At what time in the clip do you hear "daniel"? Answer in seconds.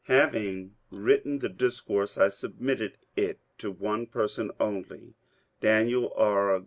5.61-6.11